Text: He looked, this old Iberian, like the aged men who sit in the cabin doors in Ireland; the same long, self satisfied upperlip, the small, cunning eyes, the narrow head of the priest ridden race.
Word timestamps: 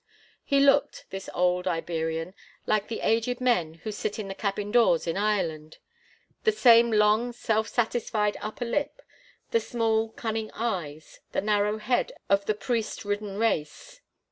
He 0.43 0.59
looked, 0.59 1.05
this 1.11 1.29
old 1.31 1.67
Iberian, 1.67 2.33
like 2.65 2.87
the 2.87 3.01
aged 3.01 3.39
men 3.39 3.75
who 3.83 3.91
sit 3.91 4.17
in 4.17 4.29
the 4.29 4.33
cabin 4.33 4.71
doors 4.71 5.05
in 5.05 5.15
Ireland; 5.15 5.77
the 6.43 6.51
same 6.51 6.91
long, 6.91 7.33
self 7.33 7.67
satisfied 7.67 8.35
upperlip, 8.41 9.03
the 9.51 9.59
small, 9.59 10.09
cunning 10.09 10.49
eyes, 10.55 11.19
the 11.33 11.41
narrow 11.41 11.77
head 11.77 12.13
of 12.29 12.45
the 12.47 12.55
priest 12.55 13.05
ridden 13.05 13.37
race. 13.37 14.01